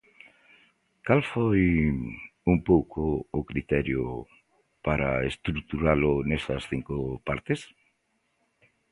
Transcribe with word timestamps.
Cal 1.05 1.21
foi, 1.33 1.63
un 2.53 2.57
pouco, 2.69 3.01
o 3.39 3.41
criterio 3.49 4.03
para 4.85 5.09
estruturalo 5.31 6.11
nesas 6.29 6.63
cinco 6.71 6.95
partes? 7.27 7.59